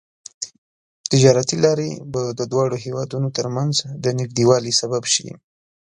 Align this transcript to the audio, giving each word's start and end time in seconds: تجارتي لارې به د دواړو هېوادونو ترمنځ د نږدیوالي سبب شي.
تجارتي 1.11 1.55
لارې 1.65 1.89
به 2.11 2.21
د 2.39 2.41
دواړو 2.51 2.75
هېوادونو 2.85 3.27
ترمنځ 3.37 3.73
د 4.03 4.05
نږدیوالي 4.19 4.73
سبب 4.81 5.03
شي. 5.13 5.29